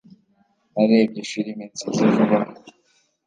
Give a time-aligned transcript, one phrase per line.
[0.73, 2.39] Narebye firime nziza vuba aha